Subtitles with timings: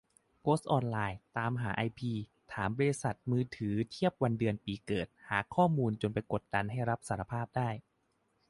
[0.41, 2.11] โพสต์ออนไลน์ ตามไอพี
[2.53, 7.69] ถามบริษัทมือถือเทียบวันเดือนปีเกิด หาข้อมูลจนไปกดดันให้รับสารภาพได้